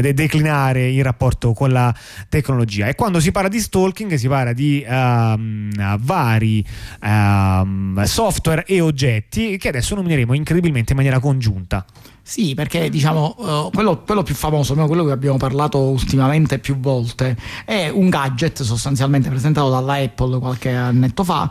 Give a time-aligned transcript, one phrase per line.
[0.00, 1.94] de- declinare in rapporto con la
[2.28, 2.86] tecnologia.
[2.86, 6.64] E quando si parla di stalking si parla di um, vari
[7.02, 11.84] um, software e oggetti che adesso nomineremo incredibilmente in maniera congiunta.
[12.24, 17.36] Sì, perché diciamo uh, quello, quello, più famoso, quello che abbiamo parlato ultimamente più volte,
[17.64, 21.50] è un gadget sostanzialmente presentato dalla Apple qualche annetto fa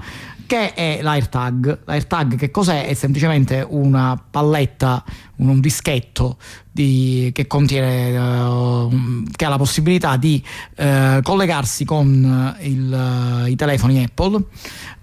[0.52, 1.84] che è l'AirTag.
[1.86, 2.86] L'AirTag che cos'è?
[2.86, 5.02] È semplicemente una palletta,
[5.38, 6.36] un, un dischetto
[6.70, 10.44] di, che contiene, uh, che ha la possibilità di
[10.76, 14.44] uh, collegarsi con il, uh, i telefoni Apple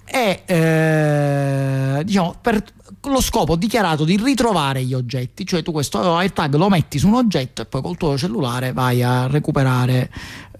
[0.05, 2.63] e diciamo per
[3.03, 7.15] lo scopo dichiarato di ritrovare gli oggetti, cioè tu questo AirTag lo metti su un
[7.15, 10.11] oggetto e poi col tuo cellulare vai a recuperare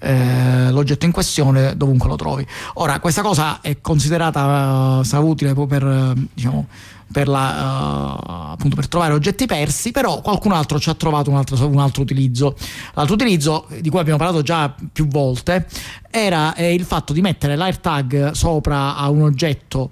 [0.01, 2.47] eh, l'oggetto in questione dovunque lo trovi.
[2.75, 6.67] Ora, questa cosa è considerata uh, sarà utile per, uh, diciamo,
[7.11, 11.37] per, la, uh, appunto per trovare oggetti persi, però qualcun altro ci ha trovato un
[11.37, 12.57] altro, un altro utilizzo.
[12.95, 15.67] L'altro utilizzo, di cui abbiamo parlato già più volte,
[16.11, 19.91] era eh, il fatto di mettere l'AirTag sopra a un oggetto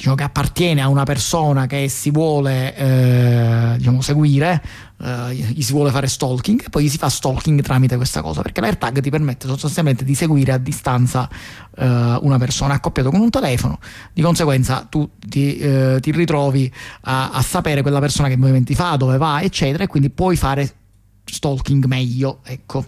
[0.00, 4.62] diciamo, che appartiene a una persona che si vuole eh, diciamo, seguire,
[4.98, 8.40] eh, gli si vuole fare stalking e poi gli si fa stalking tramite questa cosa
[8.40, 11.28] perché l'AirTag ti permette sostanzialmente di seguire a distanza
[11.76, 13.78] eh, una persona accoppiato con un telefono,
[14.14, 18.96] di conseguenza tu ti, eh, ti ritrovi a, a, sapere quella persona che movimenti fa,
[18.96, 20.76] dove va, eccetera, e quindi puoi fare
[21.24, 22.40] stalking meglio.
[22.44, 22.86] Ecco.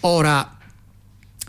[0.00, 0.57] Ora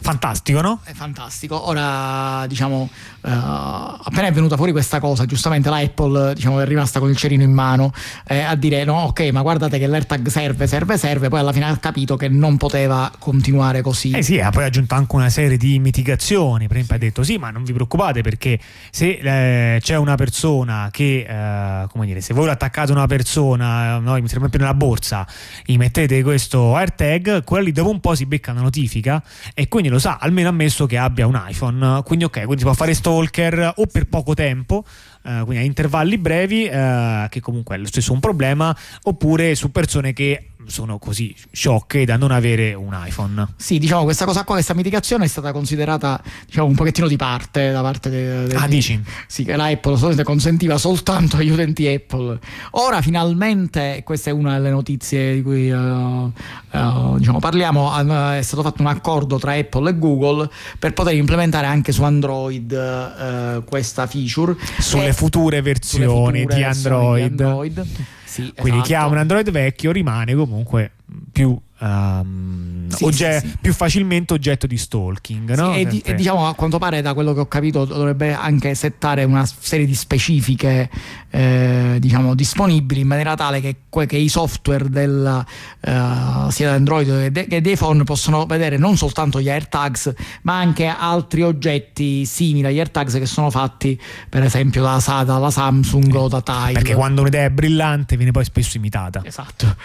[0.02, 0.80] Fantastico, no?
[0.84, 1.68] È fantastico.
[1.68, 2.90] Ora, diciamo,
[3.22, 7.18] uh, appena è venuta fuori questa cosa, giustamente la Apple diciamo, è rimasta con il
[7.18, 7.92] cerino in mano
[8.26, 11.28] eh, a dire no, ok, ma guardate che l'AirTag serve, serve, serve.
[11.30, 14.12] Poi alla fine ha capito che non poteva continuare così.
[14.12, 16.68] Eh sì, ha poi aggiunto anche una serie di mitigazioni.
[16.68, 20.90] Per esempio, ha detto sì, ma non vi preoccupate perché se eh, c'è una persona
[20.92, 25.28] che, eh, come dire, se voi attaccate una persona, no, per esempio nella borsa,
[25.66, 29.22] gli mettete questo AirTag, quelli dopo un po' si becca una notifica
[29.54, 32.02] e quindi lo sa, almeno ammesso che abbia un iPhone.
[32.04, 34.86] Quindi ok, quindi si può fare stalker o per poco tempo,
[35.30, 39.72] eh, quindi a intervalli brevi, eh, che comunque è lo stesso un problema, oppure su
[39.72, 43.48] persone che sono così sciocche da non avere un iPhone.
[43.58, 47.72] Sì, diciamo questa cosa qua, questa mitigazione è stata considerata diciamo, un pochettino di parte
[47.72, 49.02] da parte de, de, ah, dici?
[49.28, 52.40] Sì, che la Apple solamente consentiva soltanto agli utenti Apple.
[52.72, 58.42] Ora finalmente, questa è una delle notizie di cui uh, uh, diciamo, parliamo, uh, è
[58.42, 64.06] stato fatto un accordo tra Apple e Google per poter implementare anche su Android questa
[64.08, 64.56] feature.
[64.78, 67.24] Sulle future versioni future di Android.
[67.42, 67.86] Android.
[68.24, 68.84] Sì, Quindi esatto.
[68.84, 70.92] chi ha un Android vecchio rimane comunque
[71.32, 72.49] più um,
[72.96, 75.56] sì, ogge- sì, più facilmente oggetto di stalking.
[75.56, 75.74] No?
[75.74, 79.24] E, di, e, diciamo a quanto pare, da quello che ho capito, dovrebbe anche settare
[79.24, 80.90] una serie di specifiche
[81.30, 83.76] eh, diciamo, disponibili in maniera tale che,
[84.08, 85.46] che i software del,
[85.82, 90.14] uh, sia Android che, che dei phone possono vedere non soltanto gli AirTags,
[90.44, 96.14] ma anche altri oggetti simili agli AirTags che sono fatti, per esempio, da, dalla Samsung
[96.16, 96.74] o da Tile.
[96.74, 99.22] Perché quando un'idea è brillante viene poi spesso imitata.
[99.24, 99.76] Esatto.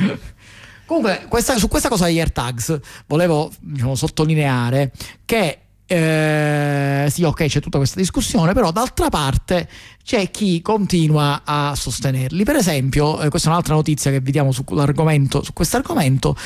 [0.86, 4.92] Comunque, questa, su questa cosa degli AirTags volevo diciamo, sottolineare
[5.24, 9.68] che eh, sì, ok, c'è tutta questa discussione, però d'altra parte
[10.02, 12.44] c'è chi continua a sostenerli.
[12.44, 16.36] Per esempio, eh, questa è un'altra notizia che vediamo su, su questo argomento,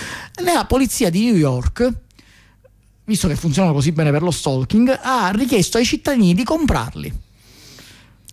[0.43, 1.93] la polizia di New York,
[3.05, 7.13] visto che funzionano così bene per lo stalking, ha richiesto ai cittadini di comprarli.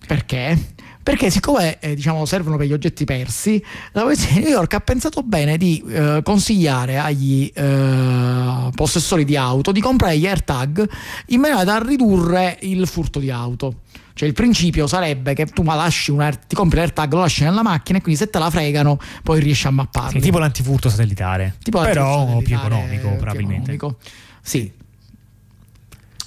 [0.07, 0.73] Perché?
[1.05, 4.79] Perché siccome eh, diciamo, servono per gli oggetti persi, la polizia di New York ha
[4.79, 10.89] pensato bene di eh, consigliare agli eh, possessori di auto di comprare gli AirTag
[11.27, 13.81] in maniera da ridurre il furto di auto.
[14.15, 17.61] Cioè il principio sarebbe che tu lasci un air, ti compri l'AirTag, lo lasci nella
[17.61, 20.09] macchina e quindi se te la fregano poi riesci a mapparlo.
[20.09, 21.57] Sì, tipo l'antifurto satellitare.
[21.61, 23.73] Tipo Però l'antifurto più economico più probabilmente.
[23.73, 23.97] Economico.
[24.41, 24.71] Sì,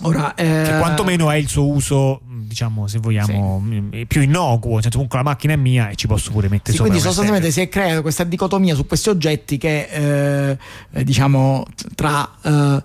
[0.02, 0.62] Ora, eh...
[0.64, 4.06] che quantomeno è il suo uso, diciamo, se vogliamo, sì.
[4.06, 6.76] più innocuo, nel senso comunque la macchina è mia e ci posso pure mettere sì,
[6.76, 6.90] sopra.
[6.90, 10.58] Quindi sostanzialmente si è creata questa dicotomia su questi oggetti che, eh,
[10.92, 11.64] eh diciamo,
[11.94, 12.82] tra uh, uh,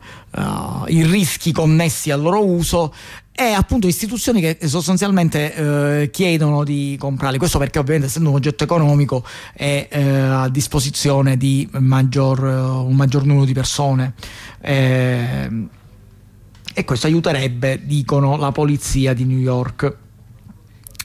[0.88, 2.94] i rischi connessi al loro uso
[3.36, 7.40] e appunto istituzioni che sostanzialmente eh, chiedono di comprarli.
[7.40, 13.26] Questo perché ovviamente essendo un oggetto economico è eh, a disposizione di maggior, un maggior
[13.26, 14.14] numero di persone.
[14.62, 15.50] Eh,
[16.74, 20.03] e questo aiuterebbe, dicono, la polizia di New York.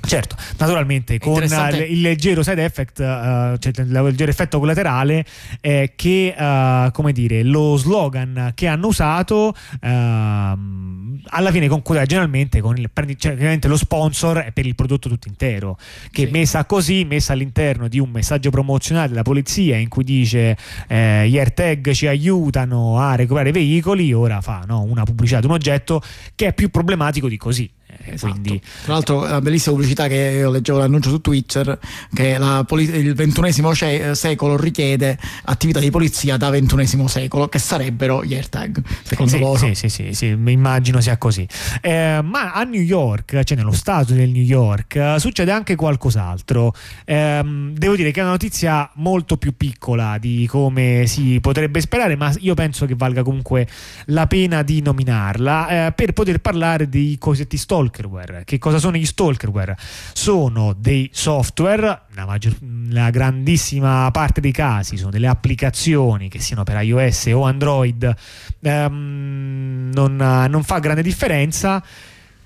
[0.08, 5.22] Certo, naturalmente con il leggero side effect, uh, cioè il leggero effetto collaterale
[5.60, 12.62] è che, uh, come dire, lo slogan che hanno usato uh, alla fine conclude generalmente
[12.62, 15.76] con il, cioè, lo sponsor è per il prodotto tutto intero,
[16.10, 16.30] che sì.
[16.30, 20.56] messa così, messa all'interno di un messaggio promozionale della polizia in cui dice
[20.86, 25.46] eh, gli AirTag ci aiutano a recuperare i veicoli, ora fa no, una pubblicità di
[25.46, 26.00] un oggetto
[26.34, 27.70] che è più problematico di così.
[28.12, 28.32] Esatto.
[28.32, 28.60] Quindi...
[28.84, 31.78] Tra l'altro la bellissima pubblicità che io leggevo l'annuncio su Twitter
[32.12, 38.24] che poli- il ventunesimo ce- secolo richiede attività di polizia da ventunesimo secolo che sarebbero
[38.24, 39.58] gli AirTag secondo sì, loro.
[39.58, 41.46] Sì, sì, sì, sì, immagino sia così.
[41.80, 46.74] Eh, ma a New York, cioè nello stato del New York, succede anche qualcos'altro.
[47.04, 52.16] Eh, devo dire che è una notizia molto più piccola di come si potrebbe sperare,
[52.16, 53.66] ma io penso che valga comunque
[54.06, 58.44] la pena di nominarla eh, per poter parlare dei cosiddetti stalker stalkerware.
[58.44, 59.76] Che cosa sono gli stalkerware?
[60.12, 62.54] Sono dei software, la, maggior,
[62.90, 68.14] la grandissima parte dei casi sono delle applicazioni che siano per iOS o Android,
[68.60, 71.82] ehm, non, non fa grande differenza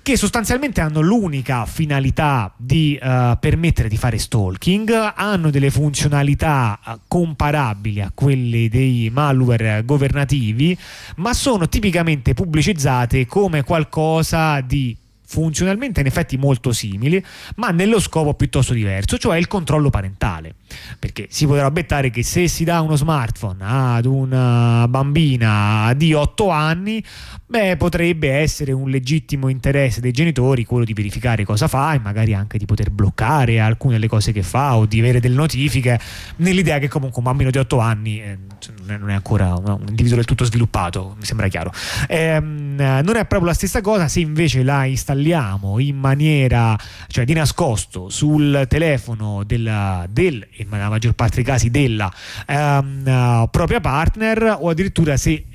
[0.03, 6.99] che sostanzialmente hanno l'unica finalità di uh, permettere di fare stalking, hanno delle funzionalità uh,
[7.07, 10.77] comparabili a quelle dei malware governativi,
[11.15, 14.93] ma sono tipicamente pubblicizzate come qualcosa di
[15.25, 17.23] funzionalmente in effetti molto simili,
[17.55, 20.55] ma nello scopo piuttosto diverso, cioè il controllo parentale.
[20.99, 26.49] Perché si potrà obiettare che se si dà uno smartphone ad una bambina di 8
[26.49, 27.03] anni,
[27.45, 32.33] beh, potrebbe essere un legittimo interesse dei genitori quello di verificare cosa fa e magari
[32.33, 35.99] anche di poter bloccare alcune delle cose che fa o di avere delle notifiche,
[36.37, 38.37] nell'idea che comunque un bambino di 8 anni eh,
[38.85, 41.71] non è ancora un individuo del tutto sviluppato, mi sembra chiaro.
[42.07, 46.77] Ehm, non è proprio la stessa cosa se invece la installiamo in maniera,
[47.07, 52.11] cioè di nascosto, sul telefono della, del, nella maggior parte dei casi della
[52.47, 55.45] ehm, propria partner o addirittura se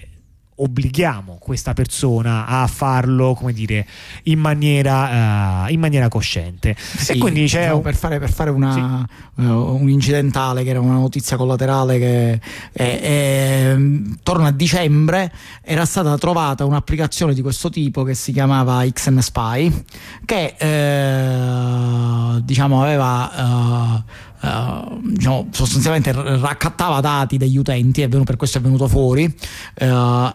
[0.61, 3.87] obblighiamo questa persona a farlo, come dire,
[4.25, 6.77] in maniera, uh, in maniera cosciente.
[6.79, 9.43] Sì, e quindi c'è diciamo, per fare, per fare una, sì.
[9.43, 12.41] uh, un incidentale, che era una notizia collaterale che
[12.73, 13.77] è, è,
[14.23, 15.33] torno a dicembre
[15.63, 19.85] era stata trovata un'applicazione di questo tipo che si chiamava XN Spy
[20.25, 24.05] che eh, diciamo aveva
[24.41, 29.85] uh, diciamo, sostanzialmente raccattava dati degli utenti e per questo è venuto fuori uh,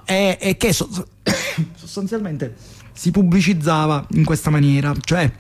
[0.06, 0.88] e, e, che so,
[1.76, 2.56] sostanzialmente
[2.94, 5.32] si pubblicizzava in questa maniera cioè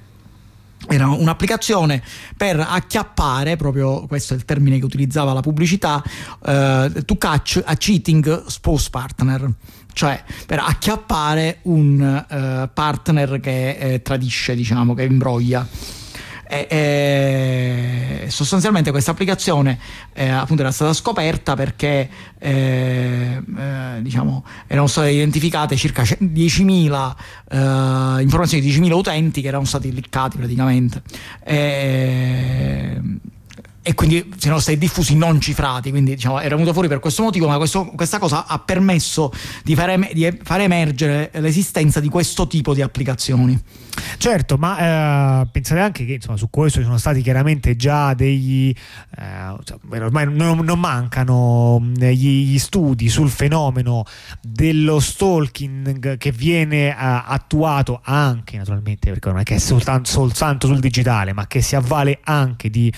[0.87, 2.03] era un'applicazione
[2.35, 7.75] per acchiappare, proprio questo è il termine che utilizzava la pubblicità, uh, to catch a
[7.75, 9.49] cheating spouse partner,
[9.93, 15.65] cioè per acchiappare un uh, partner che eh, tradisce, diciamo, che imbroglia.
[16.45, 19.79] E, e sostanzialmente questa applicazione
[20.13, 27.15] eh, appunto era stata scoperta perché eh, eh, diciamo, erano state identificate circa 10.000
[27.49, 31.01] eh, informazioni di 10.000 utenti che erano stati cliccati praticamente.
[31.43, 33.01] E,
[33.85, 37.47] e quindi siano stati diffusi non cifrati, quindi diciamo, era venuto fuori per questo motivo,
[37.49, 39.29] ma questo, questa cosa ha permesso
[39.61, 43.61] di fare, di fare, emergere l'esistenza di questo tipo di applicazioni.
[44.17, 48.73] Certo, ma eh, pensate anche che insomma, su questo ci sono stati chiaramente già degli...
[49.17, 54.05] Eh, ormai non, non mancano gli, gli, studi sul fenomeno
[54.41, 60.67] dello stalking che viene eh, attuato anche naturalmente, perché non è che è soltanto, soltanto
[60.67, 62.91] sul digitale, ma che si avvale anche di...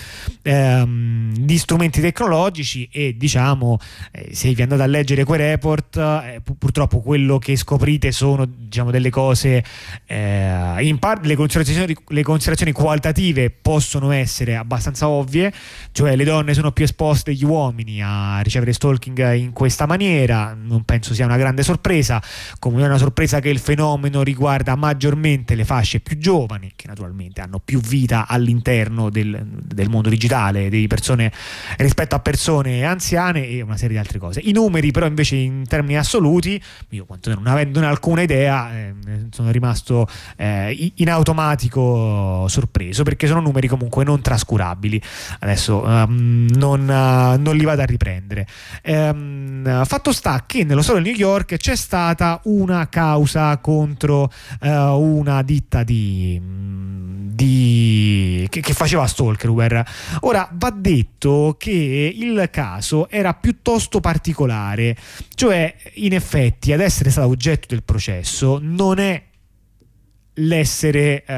[0.44, 3.77] Eh, ehm, di strumenti tecnologici e diciamo
[4.12, 8.92] eh, se vi andate a leggere quei report eh, purtroppo quello che scoprite sono diciamo
[8.92, 9.64] delle cose
[10.06, 15.54] eh, in parte le considerazioni, le considerazioni qualitative possono essere abbastanza ovvie
[15.92, 20.83] cioè le donne sono più esposte degli uomini a ricevere stalking in questa maniera non
[20.83, 22.21] penso sia una grande sorpresa
[22.59, 27.42] come è una sorpresa che il fenomeno riguarda maggiormente le fasce più giovani che naturalmente
[27.42, 31.31] hanno più vita all'interno del, del mondo digitale di persone
[31.78, 34.42] rispetto a persone anziane e una serie di altre cose.
[34.42, 38.94] I numeri però invece in termini assoluti, io quantomeno non avendone alcuna idea, eh,
[39.31, 40.07] sono rimasto
[40.38, 45.02] eh, in automatico sorpreso perché sono numeri comunque non trascurabili.
[45.40, 48.48] Adesso um, non, uh, non, li vado a riprendere.
[48.84, 54.31] Um, fatto sta che nello Stato di New York c'è stata una causa contro
[54.62, 59.86] uh, una ditta di, di che, che faceva stalkerware.
[60.22, 64.95] Ora va detto che il caso era piuttosto particolare,
[65.35, 69.24] cioè in effetti ad essere stato oggetto del processo non è
[70.35, 71.33] l'essere uh,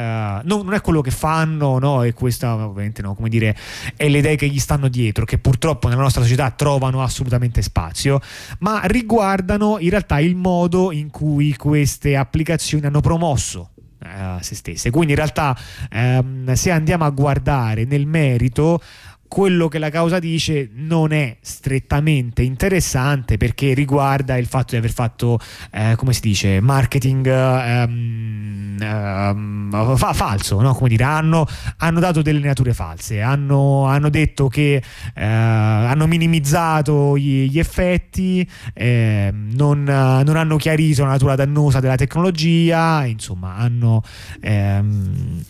[0.48, 2.04] non, non, è quello che fanno no?
[2.04, 3.56] e questa ovviamente no, come dire
[3.96, 8.20] è le idee che gli stanno dietro che purtroppo nella nostra società trovano assolutamente spazio
[8.60, 13.72] ma riguardano in realtà il modo in cui queste applicazioni hanno promosso
[14.02, 15.56] uh, se stesse quindi in realtà
[15.92, 18.82] um, se andiamo a guardare nel merito
[19.28, 24.92] quello che la causa dice non è strettamente interessante perché riguarda il fatto di aver
[24.92, 25.40] fatto,
[25.72, 30.74] eh, come si dice, marketing ehm, ehm, fa- falso, no?
[30.74, 31.46] come dire, hanno,
[31.78, 34.82] hanno, dato delle nature false, hanno, hanno detto che
[35.14, 41.96] eh, hanno minimizzato gli, gli effetti, eh, non, non, hanno chiarito la natura dannosa della
[41.96, 44.02] tecnologia, insomma hanno...
[44.42, 45.44] Ehm,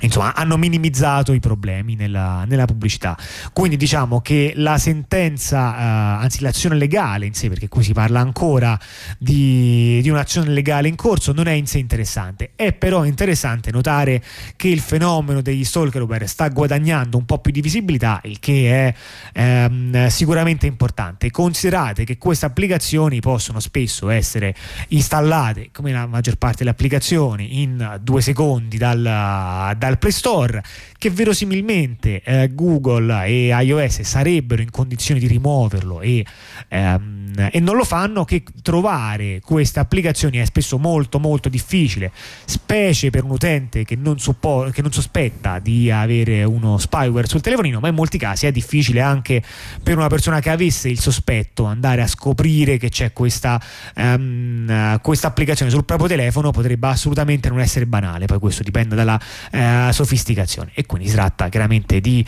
[0.00, 3.16] insomma hanno minimizzato i problemi nella, nella, pubblicità.
[3.52, 8.20] Quindi diciamo che la sentenza eh, anzi l'azione legale in sé perché qui si parla
[8.20, 8.78] ancora
[9.18, 12.52] di, di, un'azione legale in corso non è in sé interessante.
[12.54, 14.22] È però interessante notare
[14.56, 18.94] che il fenomeno degli stalkerware sta guadagnando un po' più di visibilità il che è
[19.32, 21.30] ehm, sicuramente importante.
[21.30, 24.54] Considerate che queste applicazioni possono spesso essere
[24.88, 30.62] installate come la maggior parte delle applicazioni in due secondi dal, dal dal Play Store
[30.96, 36.24] che verosimilmente eh, Google e iOS sarebbero in condizioni di rimuoverlo e,
[36.68, 42.10] ehm, e, non lo fanno, che trovare queste applicazioni è spesso molto molto difficile,
[42.44, 47.40] specie per un utente che non, suppo- che non sospetta di avere uno spyware sul
[47.40, 49.42] telefonino, ma in molti casi è difficile anche
[49.82, 53.60] per una persona che avesse il sospetto andare a scoprire che c'è questa,
[53.96, 59.20] um, questa applicazione sul proprio telefono potrebbe assolutamente non essere banale, poi questo dipende dalla
[59.52, 60.70] uh, sofisticazione.
[60.74, 62.24] E quindi si tratta chiaramente di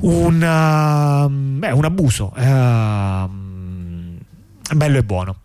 [0.00, 3.48] un, uh, beh, un abuso uh,
[4.74, 5.36] bello e buono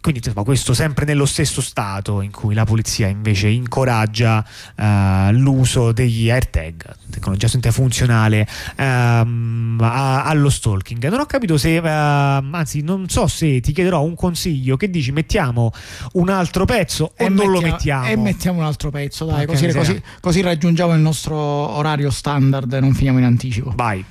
[0.00, 4.44] quindi insomma, questo sempre nello stesso stato in cui la polizia invece incoraggia
[4.76, 8.46] uh, l'uso degli AirTag, tecnologia funzionale
[8.78, 11.08] um, a, allo stalking.
[11.08, 15.12] Non ho capito se, uh, anzi non so se ti chiederò un consiglio, che dici
[15.12, 15.72] mettiamo
[16.14, 18.06] un altro pezzo e o non lo mettiamo?
[18.06, 22.80] E mettiamo un altro pezzo, dai, così, così, così raggiungiamo il nostro orario standard e
[22.80, 23.72] non finiamo in anticipo.
[23.74, 24.04] Vai.